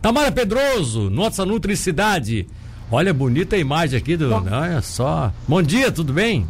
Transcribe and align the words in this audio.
Tamara 0.00 0.32
Pedroso, 0.32 1.10
nossa 1.10 1.44
Nutricidade. 1.44 2.46
Olha, 2.90 3.12
bonita 3.12 3.54
a 3.54 3.58
imagem 3.58 3.98
aqui 3.98 4.16
do. 4.16 4.32
Olha 4.32 4.80
só. 4.80 5.30
Bom 5.46 5.60
dia, 5.60 5.92
tudo 5.92 6.10
bem? 6.10 6.46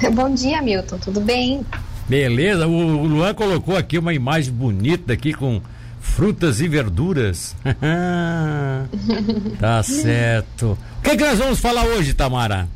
Bom 0.14 0.32
dia, 0.32 0.62
Milton, 0.62 0.96
tudo 0.96 1.20
bem? 1.20 1.60
Beleza, 2.08 2.66
o, 2.66 2.72
o 2.72 3.06
Luan 3.06 3.34
colocou 3.34 3.76
aqui 3.76 3.98
uma 3.98 4.14
imagem 4.14 4.50
bonita 4.50 5.12
aqui 5.12 5.34
com 5.34 5.60
frutas 6.00 6.62
e 6.62 6.68
verduras. 6.68 7.54
tá 9.60 9.82
certo. 9.82 10.78
O 10.98 11.02
que, 11.02 11.10
é 11.10 11.16
que 11.18 11.24
nós 11.24 11.38
vamos 11.38 11.60
falar 11.60 11.84
hoje, 11.84 12.14
Tamara? 12.14 12.66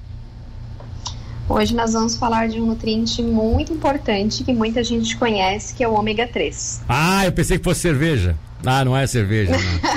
Hoje 1.49 1.75
nós 1.75 1.95
vamos 1.95 2.15
falar 2.15 2.49
de 2.49 2.61
um 2.61 2.67
nutriente 2.67 3.23
muito 3.23 3.73
importante 3.73 4.45
que 4.45 4.53
muita 4.53 4.85
gente 4.85 5.17
conhece, 5.17 5.75
que 5.75 5.83
é 5.83 5.89
o 5.89 5.95
ômega 5.95 6.29
3. 6.29 6.83
Ah, 6.87 7.25
eu 7.25 7.33
pensei 7.33 7.57
que 7.57 7.65
fosse 7.65 7.81
cerveja. 7.81 8.37
Ah, 8.65 8.85
não 8.85 8.97
é 8.97 9.07
cerveja, 9.07 9.53
não. 9.57 9.91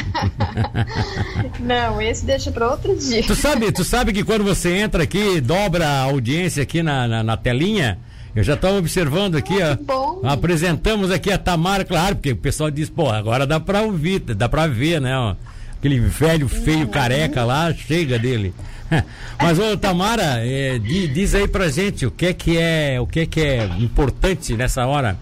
não, 1.67 2.01
esse 2.01 2.25
deixa 2.25 2.51
para 2.51 2.71
outro 2.71 2.95
dia. 2.95 3.23
Tu 3.23 3.35
sabe, 3.35 3.71
tu 3.71 3.83
sabe 3.83 4.13
que 4.13 4.23
quando 4.23 4.43
você 4.43 4.77
entra 4.77 5.03
aqui, 5.03 5.41
dobra 5.41 5.85
a 5.87 6.01
audiência 6.03 6.63
aqui 6.63 6.81
na, 6.81 7.07
na, 7.07 7.23
na 7.23 7.37
telinha, 7.37 7.97
eu 8.35 8.43
já 8.43 8.53
estava 8.53 8.77
observando 8.77 9.35
aqui, 9.35 9.61
ah, 9.61 9.77
ó, 9.87 10.21
apresentamos 10.23 11.11
aqui 11.11 11.31
a 11.31 11.37
Tamara, 11.37 11.83
claro, 11.83 12.15
porque 12.15 12.31
o 12.31 12.37
pessoal 12.37 12.71
diz, 12.71 12.89
pô, 12.89 13.09
agora 13.09 13.45
dá 13.45 13.59
para 13.59 13.81
ouvir, 13.81 14.19
dá 14.19 14.47
para 14.47 14.65
ver, 14.67 15.01
né, 15.01 15.17
ó, 15.17 15.35
aquele 15.77 15.99
velho 15.99 16.47
feio 16.47 16.87
careca 16.87 17.43
lá, 17.43 17.73
chega 17.73 18.17
dele. 18.17 18.53
Mas 19.41 19.59
ô 19.59 19.75
Tamara, 19.75 20.39
é, 20.45 20.79
diz 20.79 21.35
aí 21.35 21.47
pra 21.47 21.69
gente 21.69 22.05
o 22.05 22.11
que 22.11 22.27
é 22.27 22.33
que 22.33 22.57
é, 22.57 22.99
o 22.99 23.07
que 23.07 23.21
é 23.21 23.25
que 23.25 23.41
é 23.41 23.65
importante 23.79 24.55
nessa 24.55 24.85
hora 24.85 25.17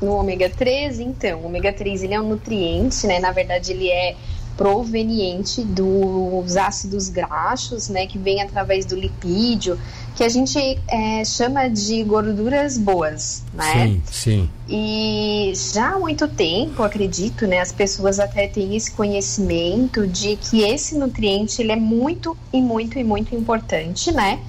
no 0.00 0.12
ômega 0.12 0.48
3, 0.50 1.00
então, 1.00 1.40
o 1.40 1.46
ômega 1.46 1.72
3 1.72 2.02
ele 2.02 2.14
é 2.14 2.20
um 2.20 2.28
nutriente, 2.28 3.06
né? 3.06 3.18
Na 3.18 3.32
verdade, 3.32 3.72
ele 3.72 3.88
é 3.88 4.16
proveniente 4.60 5.62
dos 5.62 6.54
ácidos 6.54 7.08
graxos, 7.08 7.88
né, 7.88 8.06
que 8.06 8.18
vem 8.18 8.42
através 8.42 8.84
do 8.84 8.94
lipídio, 8.94 9.80
que 10.14 10.22
a 10.22 10.28
gente 10.28 10.58
é, 10.86 11.24
chama 11.24 11.66
de 11.68 12.02
gorduras 12.04 12.76
boas, 12.76 13.42
né? 13.54 13.86
Sim, 13.86 14.02
sim. 14.04 14.50
E 14.68 15.52
já 15.54 15.92
há 15.92 15.98
muito 15.98 16.28
tempo, 16.28 16.82
acredito, 16.82 17.46
né, 17.46 17.60
as 17.60 17.72
pessoas 17.72 18.20
até 18.20 18.48
têm 18.48 18.76
esse 18.76 18.90
conhecimento 18.90 20.06
de 20.06 20.36
que 20.36 20.60
esse 20.60 20.98
nutriente 20.98 21.62
ele 21.62 21.72
é 21.72 21.76
muito 21.76 22.36
e 22.52 22.60
muito 22.60 22.98
e 22.98 23.04
muito 23.04 23.34
importante, 23.34 24.12
né, 24.12 24.40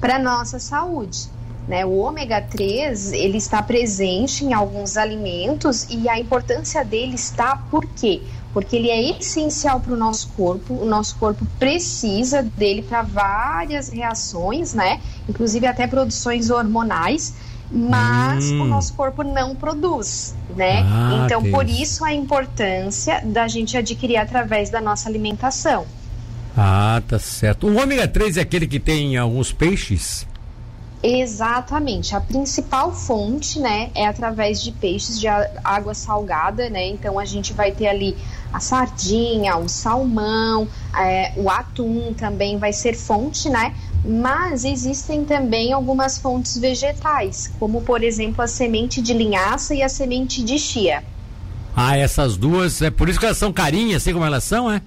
para 0.00 0.18
nossa 0.18 0.58
saúde. 0.58 1.28
Né? 1.70 1.86
O 1.86 1.98
ômega 1.98 2.42
3 2.42 3.12
ele 3.12 3.38
está 3.38 3.62
presente 3.62 4.44
em 4.44 4.52
alguns 4.52 4.96
alimentos 4.96 5.86
e 5.88 6.08
a 6.08 6.18
importância 6.18 6.84
dele 6.84 7.14
está 7.14 7.58
por 7.70 7.86
quê? 7.86 8.22
Porque 8.52 8.74
ele 8.74 8.90
é 8.90 9.16
essencial 9.16 9.78
para 9.78 9.94
o 9.94 9.96
nosso 9.96 10.30
corpo, 10.30 10.74
o 10.74 10.84
nosso 10.84 11.14
corpo 11.16 11.46
precisa 11.60 12.42
dele 12.42 12.82
para 12.82 13.02
várias 13.02 13.88
reações, 13.88 14.74
né? 14.74 15.00
Inclusive 15.28 15.64
até 15.64 15.86
produções 15.86 16.50
hormonais, 16.50 17.34
mas 17.70 18.50
hum. 18.50 18.62
o 18.62 18.64
nosso 18.64 18.92
corpo 18.94 19.22
não 19.22 19.54
produz, 19.54 20.34
né? 20.56 20.82
Ah, 20.84 21.22
então, 21.24 21.40
por 21.52 21.68
isso 21.68 22.04
a 22.04 22.12
importância 22.12 23.22
da 23.24 23.46
gente 23.46 23.76
adquirir 23.76 24.16
através 24.16 24.70
da 24.70 24.80
nossa 24.80 25.08
alimentação. 25.08 25.86
Ah, 26.56 27.00
tá 27.06 27.20
certo. 27.20 27.68
O 27.68 27.80
ômega 27.80 28.08
3 28.08 28.38
é 28.38 28.40
aquele 28.40 28.66
que 28.66 28.80
tem 28.80 29.16
alguns 29.16 29.52
peixes? 29.52 30.28
Exatamente. 31.02 32.14
A 32.14 32.20
principal 32.20 32.92
fonte, 32.92 33.58
né, 33.58 33.90
é 33.94 34.06
através 34.06 34.62
de 34.62 34.70
peixes 34.70 35.18
de 35.18 35.26
água 35.28 35.94
salgada, 35.94 36.68
né? 36.68 36.88
Então 36.88 37.18
a 37.18 37.24
gente 37.24 37.52
vai 37.54 37.72
ter 37.72 37.88
ali 37.88 38.16
a 38.52 38.60
sardinha, 38.60 39.56
o 39.56 39.68
salmão, 39.68 40.68
é, 40.98 41.32
o 41.36 41.48
atum 41.48 42.12
também 42.12 42.58
vai 42.58 42.72
ser 42.72 42.94
fonte, 42.94 43.48
né? 43.48 43.74
Mas 44.04 44.64
existem 44.64 45.24
também 45.24 45.72
algumas 45.72 46.18
fontes 46.18 46.58
vegetais, 46.58 47.50
como 47.58 47.80
por 47.82 48.02
exemplo 48.02 48.42
a 48.42 48.46
semente 48.46 49.00
de 49.00 49.14
linhaça 49.14 49.74
e 49.74 49.82
a 49.82 49.88
semente 49.88 50.42
de 50.42 50.58
chia. 50.58 51.02
Ah, 51.74 51.96
essas 51.96 52.36
duas, 52.36 52.82
é 52.82 52.90
por 52.90 53.08
isso 53.08 53.18
que 53.18 53.24
elas 53.24 53.38
são 53.38 53.52
carinhas, 53.52 54.02
assim 54.02 54.12
como 54.12 54.24
elas 54.24 54.44
são, 54.44 54.70
é? 54.70 54.82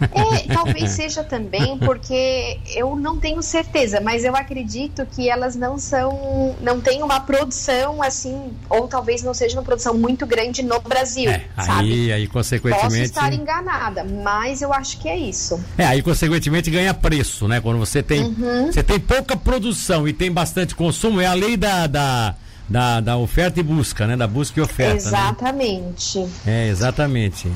É, 0.00 0.54
talvez 0.54 0.90
seja 0.90 1.22
também 1.22 1.78
porque 1.78 2.58
eu 2.74 2.96
não 2.96 3.18
tenho 3.18 3.42
certeza, 3.42 4.00
mas 4.00 4.24
eu 4.24 4.34
acredito 4.34 5.06
que 5.06 5.28
elas 5.28 5.54
não 5.56 5.78
são, 5.78 6.56
não 6.60 6.80
têm 6.80 7.02
uma 7.02 7.20
produção 7.20 8.02
assim, 8.02 8.52
ou 8.68 8.88
talvez 8.88 9.22
não 9.22 9.34
seja 9.34 9.56
uma 9.56 9.62
produção 9.62 9.94
muito 9.94 10.26
grande 10.26 10.62
no 10.62 10.80
Brasil, 10.80 11.30
é, 11.30 11.44
sabe? 11.56 11.92
Aí, 11.92 12.12
aí 12.12 12.26
consequentemente. 12.26 13.12
Posso 13.12 13.26
estar 13.26 13.32
enganada, 13.32 14.04
mas 14.04 14.62
eu 14.62 14.72
acho 14.72 14.98
que 14.98 15.08
é 15.08 15.16
isso. 15.16 15.62
É, 15.76 15.84
aí 15.84 16.02
consequentemente 16.02 16.70
ganha 16.70 16.94
preço, 16.94 17.46
né? 17.46 17.60
Quando 17.60 17.78
você 17.78 18.02
tem, 18.02 18.22
uhum. 18.22 18.72
você 18.72 18.82
tem 18.82 18.98
pouca 18.98 19.36
produção 19.36 20.08
e 20.08 20.12
tem 20.12 20.30
bastante 20.30 20.74
consumo, 20.74 21.20
é 21.20 21.26
a 21.26 21.34
lei 21.34 21.56
da, 21.56 21.86
da 21.86 22.34
da, 22.70 23.00
da 23.00 23.16
oferta 23.16 23.58
e 23.58 23.62
busca, 23.64 24.06
né? 24.06 24.16
Da 24.16 24.28
busca 24.28 24.60
e 24.60 24.62
oferta. 24.62 24.92
Né? 24.92 24.98
Exatamente. 24.98 26.18
Né? 26.20 26.30
É, 26.46 26.68
exatamente. 26.68 27.50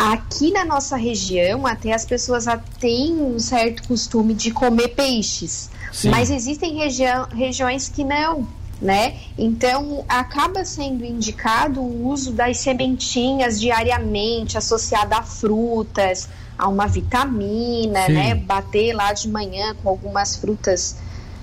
Aqui 0.00 0.50
na 0.50 0.64
nossa 0.64 0.96
região, 0.96 1.66
até 1.66 1.92
as 1.92 2.06
pessoas 2.06 2.46
têm 2.78 3.12
um 3.20 3.38
certo 3.38 3.86
costume 3.86 4.32
de 4.32 4.50
comer 4.50 4.88
peixes, 4.88 5.68
Sim. 5.92 6.08
mas 6.08 6.30
existem 6.30 6.78
regi 6.78 7.04
regiões 7.36 7.90
que 7.90 8.02
não, 8.02 8.48
né? 8.80 9.18
Então 9.36 10.02
acaba 10.08 10.64
sendo 10.64 11.04
indicado 11.04 11.82
o 11.82 12.08
uso 12.08 12.32
das 12.32 12.56
sementinhas 12.60 13.60
diariamente, 13.60 14.56
associada 14.56 15.18
a 15.18 15.22
frutas, 15.22 16.30
a 16.58 16.66
uma 16.66 16.86
vitamina, 16.86 18.06
Sim. 18.06 18.12
né? 18.14 18.34
Bater 18.34 18.94
lá 18.94 19.12
de 19.12 19.28
manhã 19.28 19.76
com 19.82 19.90
algumas 19.90 20.34
frutas 20.34 20.96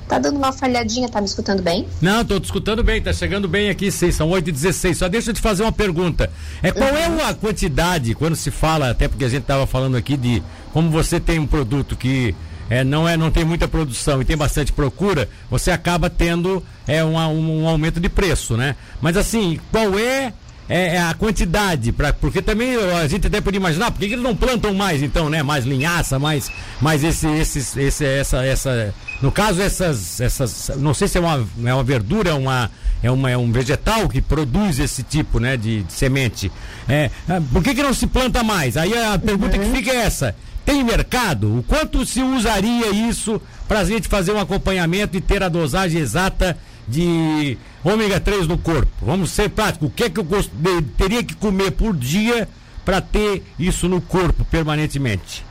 Tá 0.08 0.20
dando 0.20 0.38
uma 0.38 0.54
falhadinha, 0.54 1.10
tá 1.10 1.20
me 1.20 1.28
escutando 1.28 1.62
bem? 1.62 1.86
Não, 2.02 2.24
tô 2.24 2.40
te 2.40 2.46
escutando 2.46 2.82
bem, 2.82 3.02
tá 3.02 3.12
chegando 3.12 3.48
bem 3.48 3.70
aqui, 3.70 3.92
sim, 3.92 4.10
são 4.10 4.30
8 4.30 4.50
e 4.50 4.52
16 4.54 4.98
Só 4.98 5.10
deixa 5.10 5.32
eu 5.32 5.34
te 5.34 5.42
fazer 5.42 5.64
uma 5.64 5.72
pergunta. 5.72 6.32
É, 6.64 6.72
qual 6.72 6.90
uhum. 6.90 7.20
é 7.20 7.26
a 7.26 7.34
quantidade, 7.34 8.16
quando 8.16 8.36
se 8.36 8.50
fala, 8.50 8.90
até 8.90 9.08
porque 9.08 9.26
a 9.26 9.30
gente 9.30 9.44
tava 9.44 9.68
falando 9.68 9.98
aqui 9.98 10.16
de 10.16 10.42
como 10.72 10.90
você 10.90 11.20
tem 11.20 11.40
um 11.40 11.48
produto 11.48 11.96
que 11.96 12.34
é, 12.70 12.84
não, 12.84 13.08
é, 13.08 13.18
não 13.18 13.32
tem 13.32 13.44
muita 13.44 13.68
produção 13.68 14.22
e 14.22 14.26
tem 14.26 14.38
bastante 14.38 14.72
procura, 14.72 15.30
você 15.50 15.72
acaba 15.72 16.10
tendo 16.10 16.64
é, 16.88 17.04
um, 17.04 17.16
um 17.16 17.68
aumento 17.68 18.00
de 18.00 18.10
preço, 18.10 18.56
né? 18.56 18.76
Mas 19.02 19.18
assim, 19.18 19.60
qual 19.72 19.98
é 19.98 20.34
é, 20.70 20.96
é, 20.96 21.02
a 21.02 21.14
quantidade, 21.14 21.92
pra, 21.92 22.12
porque 22.12 22.42
também 22.42 22.76
a 22.76 23.08
gente 23.08 23.28
até 23.28 23.40
pode 23.40 23.58
imaginar, 23.58 23.92
por 23.92 24.00
que 24.00 24.06
eles 24.06 24.22
não 24.22 24.36
plantam 24.36 24.74
mais 24.74 25.02
então, 25.02 25.30
né? 25.30 25.42
Mais 25.42 25.66
linhaça, 25.66 26.20
mais, 26.20 26.52
mais 26.82 27.04
esse, 27.04 27.28
esse, 27.28 27.80
esse, 27.80 28.06
essa, 28.06 28.46
essa, 28.46 28.94
no 29.22 29.32
caso 29.32 29.62
essas, 29.62 30.20
essas, 30.20 30.72
não 30.78 30.94
sei 30.94 31.08
se 31.08 31.18
é 31.18 31.22
uma, 31.22 31.48
é 31.66 31.74
uma 31.74 31.84
verdura, 31.84 32.32
é 32.32 32.34
uma, 32.34 32.70
é, 33.02 33.10
uma, 33.10 33.32
é 33.32 33.38
um 33.38 33.52
vegetal 33.52 34.10
que 34.10 34.22
produz 34.22 34.80
esse 34.80 35.04
tipo, 35.04 35.40
né, 35.40 35.56
de, 35.56 35.84
de 35.84 35.94
semente. 35.94 36.52
É, 36.88 37.10
ah, 37.30 37.42
por 37.54 37.64
que 37.64 37.74
que 37.74 37.84
não 37.84 37.94
se 37.94 38.08
planta 38.08 38.44
mais? 38.44 38.76
Aí 38.76 38.94
a 38.98 39.18
pergunta 39.18 39.58
uhum. 39.58 39.64
que 39.64 39.78
fica 39.78 39.92
é 39.92 39.98
essa, 39.98 40.36
tem 40.66 40.84
mercado? 40.84 41.60
O 41.60 41.64
quanto 41.64 42.06
se 42.06 42.22
usaria 42.22 42.90
isso 42.92 43.42
para 43.70 43.80
a 43.80 43.84
gente 43.86 44.10
fazer 44.10 44.34
um 44.34 44.40
acompanhamento 44.40 45.16
e 45.16 45.22
ter 45.22 45.42
a 45.42 45.48
dosagem 45.48 46.02
exata 46.02 46.58
de 46.88 47.58
ômega 47.84 48.20
3 48.20 48.48
no 48.48 48.58
corpo. 48.58 48.92
Vamos 49.02 49.32
ser 49.32 49.50
práticos. 49.50 49.90
O 49.90 49.92
que 49.92 50.06
é 50.06 50.10
que 50.10 50.20
eu 50.20 50.24
gost... 50.24 50.52
teria 50.98 51.24
que 51.24 51.36
comer 51.36 51.72
por 51.72 51.96
dia 51.96 52.48
para 52.86 53.02
ter 53.02 53.44
isso 53.60 53.90
no 53.90 54.00
corpo 54.00 54.46
permanentemente? 54.46 55.46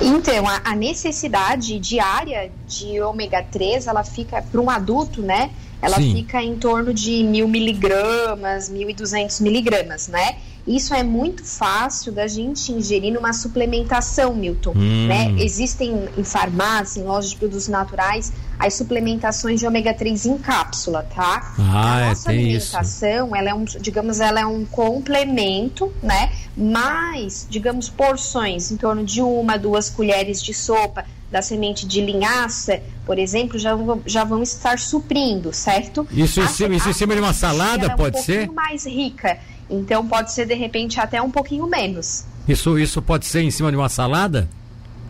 Então, 0.00 0.48
a, 0.48 0.60
a, 0.64 0.74
necessidade 0.74 1.78
diária 1.78 2.50
de 2.66 3.00
ômega 3.00 3.42
3, 3.42 3.86
ela 3.86 4.02
fica, 4.02 4.42
para 4.42 4.60
um 4.60 4.68
adulto, 4.68 5.22
né? 5.22 5.50
Ela 5.84 5.96
Sim. 5.96 6.14
fica 6.14 6.42
em 6.42 6.56
torno 6.56 6.94
de 6.94 7.22
mil 7.22 7.46
miligramas, 7.46 8.70
mil 8.70 8.88
e 8.88 8.94
duzentos 8.94 9.38
miligramas, 9.38 10.08
né? 10.08 10.36
Isso 10.66 10.94
é 10.94 11.02
muito 11.02 11.44
fácil 11.44 12.10
da 12.10 12.26
gente 12.26 12.72
ingerir 12.72 13.12
numa 13.12 13.34
suplementação, 13.34 14.34
Milton. 14.34 14.72
Hum. 14.74 15.06
Né? 15.08 15.34
Existem 15.38 16.08
em 16.16 16.24
farmácia, 16.24 17.00
em 17.00 17.04
lojas 17.04 17.32
de 17.32 17.36
produtos 17.36 17.68
naturais, 17.68 18.32
as 18.58 18.72
suplementações 18.72 19.60
de 19.60 19.66
ômega 19.66 19.92
3 19.92 20.24
em 20.24 20.38
cápsula, 20.38 21.06
tá? 21.14 21.54
Ah, 21.58 21.96
a 21.96 22.00
é, 22.00 22.08
nossa 22.08 22.32
é, 22.32 22.34
alimentação, 22.34 23.36
ela 23.36 23.50
é 23.50 23.54
um, 23.54 23.64
digamos, 23.64 24.20
ela 24.20 24.40
é 24.40 24.46
um 24.46 24.64
complemento, 24.64 25.92
né? 26.02 26.32
Mais, 26.56 27.46
digamos, 27.50 27.90
porções 27.90 28.70
em 28.70 28.78
torno 28.78 29.04
de 29.04 29.20
uma, 29.20 29.58
duas 29.58 29.90
colheres 29.90 30.42
de 30.42 30.54
sopa 30.54 31.04
da 31.34 31.42
semente 31.42 31.84
de 31.84 32.00
linhaça, 32.00 32.80
por 33.04 33.18
exemplo, 33.18 33.58
já, 33.58 33.72
já 34.06 34.22
vão 34.22 34.40
estar 34.40 34.78
suprindo, 34.78 35.52
certo? 35.52 36.06
Isso 36.12 36.40
em, 36.40 36.46
cima, 36.46 36.76
isso 36.76 36.88
em 36.88 36.92
cima 36.92 37.12
de 37.12 37.20
uma 37.20 37.32
salada, 37.32 37.96
pode 37.96 38.18
é 38.18 38.20
um 38.20 38.22
ser? 38.22 38.50
mais 38.52 38.86
rica. 38.86 39.36
Então 39.68 40.06
pode 40.06 40.30
ser 40.30 40.46
de 40.46 40.54
repente 40.54 41.00
até 41.00 41.20
um 41.20 41.32
pouquinho 41.32 41.66
menos. 41.66 42.24
Isso, 42.46 42.78
isso 42.78 43.02
pode 43.02 43.26
ser 43.26 43.42
em 43.42 43.50
cima 43.50 43.68
de 43.72 43.76
uma 43.76 43.88
salada? 43.88 44.48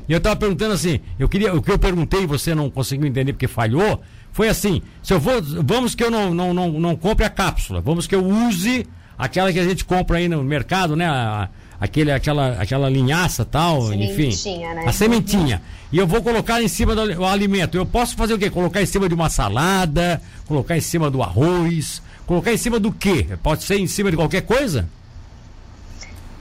E 0.08 0.14
eu 0.14 0.20
tava 0.20 0.34
perguntando 0.34 0.72
assim, 0.72 0.98
eu 1.18 1.28
queria, 1.28 1.54
o 1.54 1.60
que 1.60 1.70
eu 1.70 1.78
perguntei 1.78 2.22
e 2.22 2.26
você 2.26 2.54
não 2.54 2.70
conseguiu 2.70 3.06
entender 3.06 3.34
porque 3.34 3.46
falhou, 3.46 4.00
foi 4.32 4.48
assim, 4.48 4.80
se 5.02 5.12
eu 5.12 5.20
vou, 5.20 5.42
vamos 5.42 5.94
que 5.94 6.02
eu 6.02 6.10
não, 6.10 6.32
não, 6.32 6.54
não, 6.54 6.72
não 6.72 6.96
compre 6.96 7.26
a 7.26 7.30
cápsula, 7.30 7.82
vamos 7.82 8.06
que 8.06 8.14
eu 8.14 8.24
use 8.24 8.86
aquela 9.18 9.52
que 9.52 9.58
a 9.58 9.64
gente 9.64 9.84
compra 9.84 10.18
aí 10.18 10.28
no 10.28 10.42
mercado, 10.42 10.96
né? 10.96 11.06
A, 11.06 11.48
aquele, 11.80 12.10
aquela, 12.12 12.52
aquela 12.52 12.88
linhaça 12.88 13.44
tal, 13.44 13.92
enfim. 13.92 14.30
Né? 14.74 14.84
A 14.86 14.92
sementinha. 14.92 15.62
E 15.92 15.98
eu 15.98 16.06
vou 16.06 16.22
colocar 16.22 16.62
em 16.62 16.68
cima 16.68 16.94
do 16.94 17.24
alimento. 17.24 17.76
Eu 17.76 17.86
posso 17.86 18.16
fazer 18.16 18.34
o 18.34 18.38
quê? 18.38 18.50
Colocar 18.50 18.82
em 18.82 18.86
cima 18.86 19.08
de 19.08 19.14
uma 19.14 19.28
salada, 19.30 20.20
colocar 20.46 20.76
em 20.76 20.80
cima 20.80 21.10
do 21.10 21.22
arroz, 21.22 22.02
colocar 22.26 22.52
em 22.52 22.56
cima 22.56 22.80
do 22.80 22.90
quê? 22.90 23.26
Pode 23.42 23.64
ser 23.64 23.78
em 23.78 23.86
cima 23.86 24.10
de 24.10 24.16
qualquer 24.16 24.42
coisa? 24.42 24.88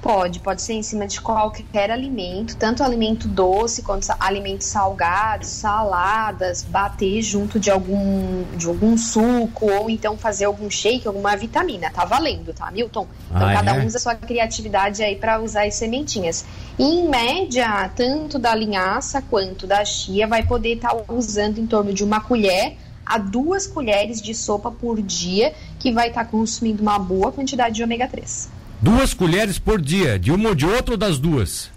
Pode, 0.04 0.42
pode 0.42 0.62
ser 0.62 0.74
em 0.74 0.84
cima 0.84 1.08
de 1.08 1.22
qualquer 1.22 1.90
alimento, 1.90 2.58
tanto 2.58 2.84
alimento 2.84 3.26
doce 3.26 3.82
quanto 3.82 4.06
alimentos 4.20 4.68
salgados, 4.68 5.48
saladas, 5.48 6.62
bater 6.62 7.22
junto 7.22 7.58
de 7.58 7.72
algum, 7.72 8.44
de 8.58 8.68
algum 8.68 8.98
suco 8.98 9.72
ou 9.72 9.90
então 9.90 10.18
fazer 10.18 10.44
algum 10.44 10.70
shake, 10.70 11.08
alguma 11.08 11.38
vitamina. 11.38 11.90
Tá 11.90 12.04
valendo, 12.04 12.54
tá, 12.54 12.70
Milton? 12.70 13.08
Então 13.34 13.48
ah, 13.48 13.54
cada 13.54 13.78
é? 13.78 13.80
um 13.82 13.86
usa 13.86 13.98
a 13.98 14.02
sua 14.02 14.16
criatividade 14.16 15.02
aí 15.02 15.16
para 15.16 15.40
usar 15.42 15.64
as 15.64 15.76
sementinhas. 15.76 16.44
E, 16.78 16.84
em 16.84 17.08
média, 17.08 17.90
tanto 17.96 18.38
da 18.38 18.54
linhaça 18.54 19.22
quanto 19.22 19.66
da 19.66 19.86
chia 19.86 20.28
vai 20.28 20.44
poder 20.46 20.76
estar 20.76 20.94
tá 20.94 21.14
usando 21.14 21.60
em 21.60 21.66
torno 21.66 21.94
de 21.94 22.04
uma 22.04 22.20
colher 22.20 22.76
a 23.06 23.18
duas 23.18 23.68
colheres 23.68 24.22
de 24.22 24.34
sopa 24.34 24.70
por 24.70 25.02
dia, 25.02 25.54
que 25.80 25.94
vai 25.94 26.10
estar 26.10 26.26
tá 26.26 26.30
consumindo 26.30 26.82
uma 26.82 27.00
boa 27.00 27.32
quantidade 27.32 27.76
de 27.76 27.84
ômega 27.84 28.06
3. 28.06 28.52
Duas 28.84 29.14
colheres 29.14 29.58
por 29.58 29.82
dia, 29.82 30.20
de 30.20 30.30
uma 30.30 30.50
ou 30.50 30.56
de 30.56 30.66
outra 30.66 30.96
ou 30.96 30.98
das 30.98 31.18
duas? 31.18 31.72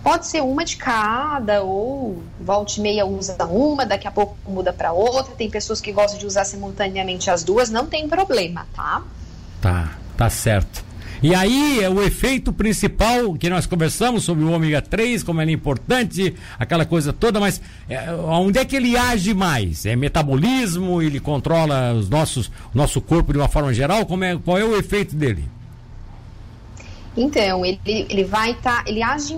Pode 0.00 0.28
ser 0.28 0.40
uma 0.40 0.64
de 0.64 0.76
cada, 0.76 1.64
ou 1.64 2.22
volte 2.40 2.78
e 2.78 2.80
meia 2.80 3.04
usa 3.04 3.36
uma, 3.46 3.84
daqui 3.84 4.06
a 4.06 4.10
pouco 4.12 4.36
muda 4.48 4.72
para 4.72 4.92
outra. 4.92 5.34
Tem 5.34 5.50
pessoas 5.50 5.80
que 5.80 5.90
gostam 5.90 6.16
de 6.16 6.26
usar 6.26 6.44
simultaneamente 6.44 7.28
as 7.28 7.42
duas, 7.42 7.70
não 7.70 7.86
tem 7.86 8.08
problema, 8.08 8.68
tá? 8.72 9.02
Tá, 9.60 9.98
tá 10.16 10.30
certo. 10.30 10.84
E 11.22 11.36
aí 11.36 11.80
é 11.80 11.88
o 11.88 12.02
efeito 12.02 12.52
principal 12.52 13.34
que 13.34 13.48
nós 13.48 13.64
conversamos 13.64 14.24
sobre 14.24 14.42
o 14.42 14.50
ômega 14.50 14.82
3, 14.82 15.22
como 15.22 15.40
ele 15.40 15.52
é 15.52 15.54
importante, 15.54 16.34
aquela 16.58 16.84
coisa 16.84 17.12
toda, 17.12 17.38
mas 17.38 17.62
é, 17.88 18.12
onde 18.12 18.58
é 18.58 18.64
que 18.64 18.74
ele 18.74 18.96
age 18.96 19.32
mais? 19.32 19.86
É 19.86 19.94
metabolismo? 19.94 21.00
Ele 21.00 21.20
controla 21.20 21.92
os 21.92 22.08
nossos, 22.08 22.48
o 22.48 22.76
nosso 22.76 23.00
corpo 23.00 23.32
de 23.32 23.38
uma 23.38 23.46
forma 23.46 23.72
geral? 23.72 24.04
Como 24.04 24.24
é, 24.24 24.36
qual 24.36 24.58
é 24.58 24.64
o 24.64 24.76
efeito 24.76 25.14
dele? 25.14 25.44
Então, 27.16 27.64
ele, 27.64 27.78
ele 27.84 28.24
vai 28.24 28.52
estar, 28.52 28.82
tá, 28.82 28.90
ele 28.90 29.02
age 29.02 29.36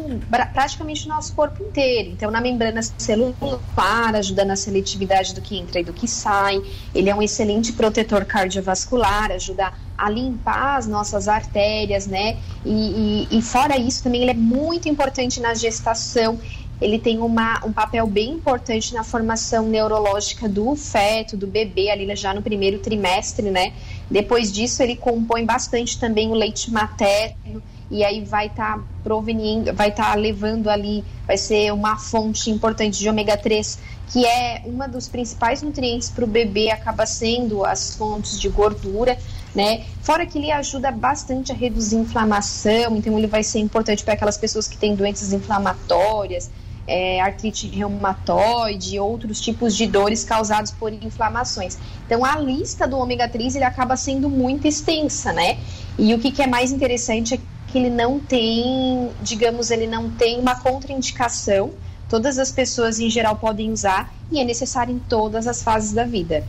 praticamente 0.53 1.09
no 1.09 1.15
nosso 1.15 1.35
corpo 1.35 1.63
inteiro. 1.63 2.11
Então, 2.11 2.31
na 2.31 2.41
membrana 2.41 2.81
celular, 2.83 4.15
ajuda 4.15 4.45
na 4.45 4.55
seletividade 4.55 5.35
do 5.35 5.41
que 5.41 5.59
entra 5.59 5.81
e 5.81 5.85
do 5.85 5.93
que 5.93 6.07
sai. 6.07 6.63
Ele 6.95 7.11
é 7.11 7.15
um 7.15 7.21
excelente 7.21 7.73
protetor 7.73 8.25
cardiovascular, 8.25 9.33
ajuda 9.33 9.73
a 9.97 10.11
limpar 10.11 10.77
as 10.77 10.87
nossas 10.87 11.29
artérias, 11.29 12.07
né? 12.07 12.37
E, 12.65 13.29
e, 13.31 13.39
e 13.39 13.43
fora 13.43 13.79
isso, 13.79 14.03
também 14.03 14.23
ele 14.23 14.31
é 14.31 14.35
muito 14.35 14.89
importante 14.89 15.41
na 15.41 15.55
gestação. 15.55 16.39
Ele 16.81 16.99
tem 16.99 17.19
uma, 17.19 17.65
um 17.65 17.73
papel 17.73 18.07
bem 18.07 18.33
importante 18.33 18.93
na 18.93 19.05
formação 19.05 19.67
neurológica 19.67 20.49
do 20.49 20.75
feto, 20.75 21.37
do 21.37 21.47
bebê, 21.47 21.91
ali 21.91 22.15
já 22.17 22.35
no 22.35 22.43
primeiro 22.43 22.79
trimestre, 22.81 23.51
né? 23.51 23.73
Depois 24.11 24.53
disso, 24.53 24.83
ele 24.83 24.97
compõe 24.97 25.45
bastante 25.45 25.99
também 25.99 26.31
o 26.31 26.35
leite 26.35 26.71
materno 26.71 27.63
e 27.91 28.03
aí 28.03 28.25
vai 28.25 28.47
estar 28.47 28.79
tá 28.79 28.85
provenindo, 29.03 29.73
vai 29.73 29.91
estar 29.91 30.11
tá 30.11 30.15
levando 30.15 30.69
ali, 30.69 31.05
vai 31.27 31.37
ser 31.37 31.73
uma 31.73 31.97
fonte 31.97 32.51
importante 32.51 32.99
de 32.99 33.09
ômega 33.09 33.37
3, 33.37 33.79
que 34.11 34.25
é 34.27 34.63
uma 34.65 34.89
dos 34.89 35.09
principais 35.09 35.63
nutrientes 35.63 36.09
para 36.09 36.25
o 36.25 36.27
bebê, 36.27 36.71
acaba 36.71 37.07
sendo 37.07 37.65
as 37.65 37.95
fontes 37.95 38.39
de 38.39 38.49
gordura, 38.49 39.19
né? 39.55 39.85
Fora 40.03 40.27
que 40.27 40.39
ele 40.39 40.51
ajuda 40.51 40.91
bastante 40.91 41.53
a 41.53 41.55
reduzir 41.55 41.97
inflamação, 41.97 42.97
então 42.97 43.17
ele 43.17 43.27
vai 43.27 43.43
ser 43.43 43.61
importante 43.61 44.03
para 44.03 44.15
aquelas 44.15 44.37
pessoas 44.37 44.67
que 44.67 44.77
têm 44.77 44.95
doenças 44.95 45.33
inflamatórias, 45.33 46.51
é, 46.87 47.21
artrite 47.21 47.67
reumatoide 47.69 48.99
outros 48.99 49.41
tipos 49.41 49.75
de 49.75 49.87
dores 49.87 50.25
causados 50.25 50.71
por 50.71 50.93
inflamações. 50.93 51.79
Então, 52.05 52.25
a 52.25 52.39
lista 52.39 52.87
do 52.87 52.99
ômega 52.99 53.29
3 53.29 53.57
ele 53.57 53.65
acaba 53.65 53.97
sendo 53.97 54.29
muito 54.29 54.67
extensa, 54.67 55.33
né? 55.33 55.59
E 55.99 56.13
o 56.13 56.19
que, 56.19 56.31
que 56.31 56.43
é 56.43 56.47
mais 56.47 56.73
interessante 56.73 57.35
é 57.35 57.39
que 57.69 57.79
ele 57.79 57.91
não 57.91 58.19
tem, 58.21 59.11
digamos, 59.23 59.71
ele 59.71 59.87
não 59.87 60.11
tem 60.11 60.39
uma 60.39 60.57
contraindicação. 60.57 61.71
Todas 62.09 62.39
as 62.39 62.53
pessoas 62.53 63.01
em 63.01 63.09
geral 63.09 63.37
podem 63.37 63.73
usar 63.73 64.13
e 64.31 64.39
é 64.39 64.45
necessário 64.45 64.95
em 64.95 64.99
todas 64.99 65.47
as 65.47 65.63
fases 65.63 65.93
da 65.93 66.05
vida. 66.05 66.45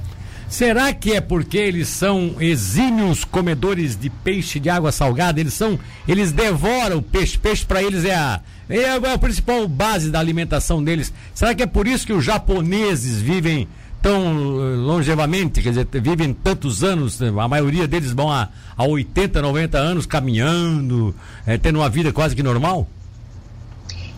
Será 0.56 0.94
que 0.94 1.12
é 1.12 1.20
porque 1.20 1.58
eles 1.58 1.90
são 1.90 2.38
exímios 2.40 3.26
comedores 3.26 3.98
de 3.98 4.10
peixe 4.10 4.58
de 4.58 4.70
água 4.70 4.90
salgada? 4.90 5.38
Eles 5.38 5.54
são, 5.54 5.78
eles 6.08 6.32
devoram 6.32 7.00
o 7.00 7.02
peixe. 7.02 7.38
Peixe 7.38 7.66
para 7.66 7.84
eles 7.84 8.06
é 8.06 8.16
a 8.16 8.40
é, 8.70 8.78
é 8.78 9.14
a 9.14 9.18
principal 9.18 9.68
base 9.68 10.10
da 10.10 10.18
alimentação 10.18 10.82
deles. 10.82 11.12
Será 11.34 11.54
que 11.54 11.62
é 11.62 11.66
por 11.66 11.86
isso 11.86 12.08
que 12.08 12.14
os 12.14 12.24
japoneses 12.24 13.22
vivem 13.22 13.68
tão 14.02 14.22
eh, 14.22 14.76
longevamente, 14.78 15.62
quer 15.62 15.72
dizer, 15.72 15.90
vivem 16.02 16.34
tantos 16.34 16.86
anos, 16.86 17.22
a 17.22 17.48
maioria 17.50 17.86
deles 17.86 18.14
vão 18.14 18.32
a, 18.32 18.48
a 18.78 18.86
80, 18.86 19.42
90 19.42 19.78
anos 19.78 20.06
caminhando, 20.06 21.14
é, 21.46 21.58
tendo 21.58 21.80
uma 21.80 21.90
vida 21.90 22.14
quase 22.14 22.34
que 22.34 22.42
normal? 22.42 22.88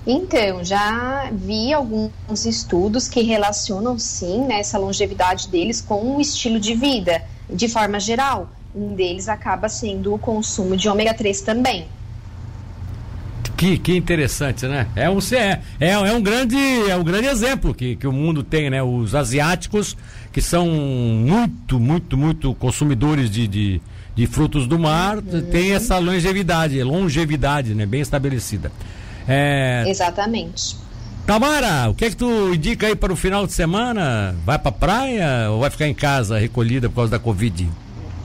Então, 0.09 0.63
já 0.63 1.29
vi 1.33 1.73
alguns 1.73 2.45
estudos 2.45 3.09
que 3.09 3.21
relacionam 3.23 3.99
sim 3.99 4.45
né, 4.45 4.61
essa 4.61 4.77
longevidade 4.77 5.49
deles 5.49 5.81
com 5.81 6.15
o 6.15 6.21
estilo 6.21 6.61
de 6.61 6.73
vida, 6.75 7.21
de 7.49 7.67
forma 7.67 7.99
geral. 7.99 8.49
Um 8.73 8.95
deles 8.95 9.27
acaba 9.27 9.67
sendo 9.67 10.13
o 10.13 10.17
consumo 10.17 10.77
de 10.77 10.87
ômega 10.87 11.13
3 11.13 11.41
também. 11.41 11.87
Que, 13.57 13.77
que 13.77 13.97
interessante, 13.97 14.65
né? 14.65 14.87
É 14.95 15.09
um, 15.09 15.17
é, 15.33 15.61
é, 15.77 15.89
é 15.89 16.11
um 16.13 16.21
grande 16.21 16.55
é 16.87 16.95
um 16.95 17.03
grande 17.03 17.27
exemplo 17.27 17.73
que, 17.73 17.97
que 17.97 18.07
o 18.07 18.11
mundo 18.13 18.43
tem, 18.43 18.69
né? 18.69 18.81
Os 18.81 19.13
asiáticos 19.13 19.97
que 20.31 20.41
são 20.41 20.67
muito, 20.67 21.79
muito, 21.81 22.15
muito 22.15 22.53
consumidores 22.53 23.29
de, 23.29 23.45
de, 23.45 23.81
de 24.15 24.27
frutos 24.27 24.67
do 24.67 24.79
mar 24.79 25.17
uhum. 25.17 25.41
têm 25.51 25.73
essa 25.73 25.97
longevidade, 25.97 26.81
longevidade, 26.81 27.73
né? 27.73 27.85
Bem 27.85 27.99
estabelecida. 27.99 28.71
É... 29.27 29.83
Exatamente. 29.87 30.77
Tamara, 31.25 31.89
o 31.89 31.93
que 31.93 32.05
é 32.05 32.09
que 32.09 32.15
tu 32.15 32.53
indica 32.53 32.87
aí 32.87 32.95
para 32.95 33.11
o 33.11 33.15
final 33.15 33.45
de 33.45 33.51
semana? 33.51 34.33
Vai 34.45 34.57
para 34.57 34.71
praia 34.71 35.51
ou 35.51 35.59
vai 35.59 35.69
ficar 35.69 35.85
em 35.85 35.93
casa 35.93 36.39
recolhida 36.39 36.87
por 36.87 36.95
causa 36.95 37.11
da 37.11 37.19
Covid? 37.19 37.69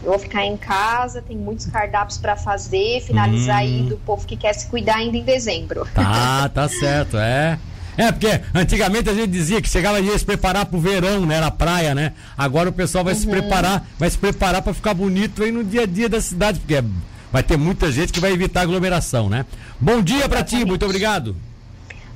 Eu 0.04 0.10
vou 0.10 0.19
ficar 0.19 0.44
em 0.44 0.56
casa, 0.56 1.20
tem 1.20 1.37
muitos 1.37 1.66
cardápios 1.66 2.19
para 2.19 2.37
fazer, 2.37 3.00
finalizar 3.02 3.56
hum. 3.56 3.59
aí 3.59 3.82
do 3.82 3.97
povo 3.97 4.26
que 4.26 4.37
quer 4.37 4.52
se 4.52 4.68
cuidar 4.68 4.97
ainda 4.97 5.16
em 5.16 5.25
dezembro. 5.25 5.87
Tá, 5.94 6.49
tá 6.54 6.68
certo, 6.68 7.16
é. 7.18 7.59
É, 7.97 8.11
porque 8.11 8.40
antigamente 8.54 9.11
a 9.11 9.14
gente 9.14 9.28
dizia 9.28 9.61
que 9.61 9.68
chegava 9.68 10.00
ia 10.00 10.16
se 10.18 10.25
preparar 10.25 10.66
pro 10.66 10.78
verão, 10.78 11.26
né? 11.26 11.40
Na 11.40 11.50
praia, 11.50 11.94
né? 11.94 12.12
Agora 12.38 12.71
o 12.71 12.73
pessoal 12.73 13.04
vai 13.04 13.14
uhum. 13.14 13.21
se 13.21 13.26
preparar, 13.26 13.87
vai 13.99 14.09
se 14.09 14.16
preparar 14.16 14.62
para 14.62 14.73
ficar 14.73 14.94
bonito 14.94 15.42
aí 15.42 15.52
no 15.52 15.62
dia 15.62 15.82
a 15.82 15.87
dia 15.87 16.09
da 16.09 16.21
cidade, 16.21 16.59
porque 16.61 16.76
é 16.76 16.85
vai 17.32 17.42
ter 17.42 17.56
muita 17.56 17.90
gente 17.90 18.12
que 18.12 18.20
vai 18.20 18.32
evitar 18.32 18.60
aglomeração, 18.60 19.30
né? 19.30 19.46
Bom 19.80 20.02
dia 20.02 20.28
para 20.28 20.44
ti, 20.44 20.64
muito 20.64 20.84
obrigado. 20.84 21.34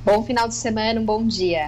Bom 0.04 0.22
final 0.22 0.46
de 0.46 0.54
semana, 0.54 1.00
um 1.00 1.04
bom 1.04 1.26
dia. 1.26 1.64